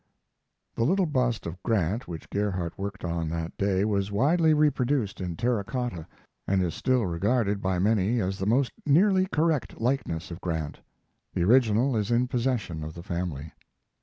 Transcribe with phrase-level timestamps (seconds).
[0.73, 5.35] The little bust of Grant which Gerhardt worked on that day was widely reproduced in
[5.35, 6.07] terra cotta,
[6.47, 10.79] and is still regarded by many as the most nearly correct likeness of Grant.
[11.35, 13.51] The original is in possession of the family.